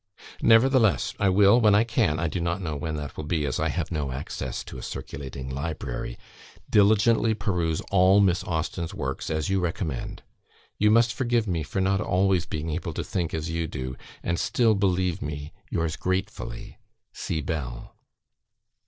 Nevertheless, 0.41 1.13
I 1.19 1.29
will, 1.29 1.61
when 1.61 1.75
I 1.75 1.83
can 1.83 2.17
(I 2.19 2.27
do 2.27 2.41
not 2.41 2.59
know 2.59 2.75
when 2.75 2.95
that 2.95 3.15
will 3.15 3.23
be, 3.23 3.45
as 3.45 3.59
I 3.59 3.69
have 3.69 3.91
no 3.91 4.11
access 4.11 4.63
to 4.63 4.79
a 4.79 4.81
circulating 4.81 5.47
library), 5.47 6.17
diligently 6.67 7.35
peruse 7.35 7.81
all 7.91 8.19
Miss 8.19 8.43
Austen's 8.45 8.95
works, 8.95 9.29
as 9.29 9.49
you 9.51 9.59
recommend.... 9.59 10.23
You 10.79 10.89
must 10.89 11.13
forgive 11.13 11.45
me 11.47 11.61
for 11.61 11.81
not 11.81 12.01
always 12.01 12.47
being 12.47 12.71
able 12.71 12.93
to 12.95 13.03
think 13.03 13.31
as 13.35 13.51
you 13.51 13.67
do, 13.67 13.95
and 14.23 14.39
still 14.39 14.73
believe 14.73 15.21
me, 15.21 15.53
yours 15.69 15.95
gratefully, 15.97 16.79
C. 17.13 17.39
BELL." 17.41 17.95